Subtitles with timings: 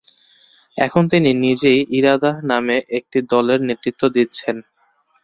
[0.77, 4.55] এখন তিনি নিজেই ইরাদাহ নামে একটি দলের নেতৃত্ব দিচ্ছেন।